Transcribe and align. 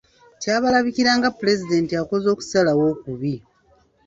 Kyabalabikira 0.41 1.11
nga 1.17 1.29
Pulezidenti 1.37 1.93
akoze 2.01 2.27
okusalawo 2.33 2.83
okubi. 2.93 3.33